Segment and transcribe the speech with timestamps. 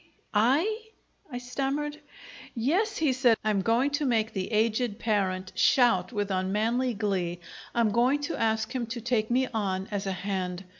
[0.33, 0.65] I
[1.37, 1.99] stammered.
[2.55, 3.37] "Yes," he said.
[3.43, 7.37] "I'm going to make the aged parent shout with unmanly glee.
[7.75, 10.63] I'm going to ask him to take me on as a hand.